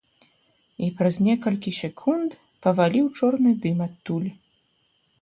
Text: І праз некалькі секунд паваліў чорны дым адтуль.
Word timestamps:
І 0.85 0.89
праз 1.01 1.15
некалькі 1.27 1.75
секунд 1.81 2.29
паваліў 2.65 3.05
чорны 3.17 3.51
дым 3.67 3.77
адтуль. 3.91 4.29